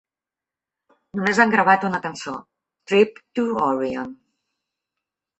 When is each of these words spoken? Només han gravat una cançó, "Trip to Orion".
Només 1.17 1.41
han 1.43 1.51
gravat 1.55 1.85
una 1.89 1.99
cançó, 2.05 2.33
"Trip 2.91 3.19
to 3.41 3.45
Orion". 3.67 4.09